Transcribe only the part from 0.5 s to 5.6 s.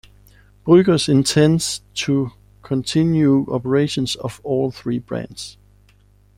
Bruegger's intends to continue operations of all three brands.